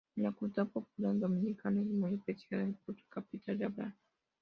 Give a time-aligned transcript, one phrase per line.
[0.15, 3.93] En la cultura popular dominicana es muy apreciada por su capacidad de ""hablar".